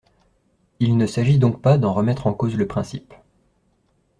[0.79, 3.13] Il ne s’agit donc pas d’en remettre en cause le principe.